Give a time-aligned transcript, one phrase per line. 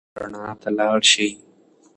[0.19, 1.31] رڼا ته لاړ شئ.